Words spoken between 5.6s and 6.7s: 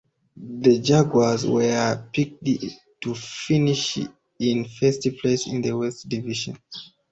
the West Division.